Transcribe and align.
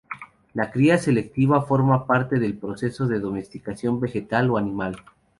La 0.55 0.71
cría 0.71 0.97
selectiva 0.97 1.61
forma 1.61 2.07
parte 2.07 2.39
del 2.39 2.57
proceso 2.57 3.05
de 3.05 3.19
domesticación 3.19 3.99
vegetal 3.99 4.49
o 4.49 4.57
animal. 4.57 4.95